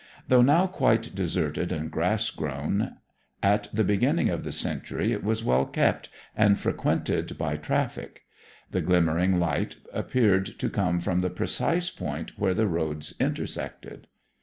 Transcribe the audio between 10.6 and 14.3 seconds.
come from the precise point where the roads intersected.